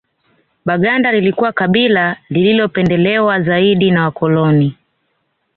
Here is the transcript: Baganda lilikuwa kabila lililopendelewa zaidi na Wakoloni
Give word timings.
Baganda 0.65 1.11
lilikuwa 1.11 1.51
kabila 1.51 2.17
lililopendelewa 2.29 3.41
zaidi 3.41 3.91
na 3.91 4.03
Wakoloni 4.03 4.77